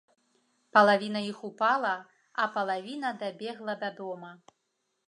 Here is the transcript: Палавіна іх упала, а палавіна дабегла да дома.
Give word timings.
Палавіна 0.77 1.19
іх 1.31 1.43
упала, 1.49 1.91
а 2.45 2.49
палавіна 2.57 3.09
дабегла 3.21 3.73
да 3.87 3.95
дома. 4.03 4.31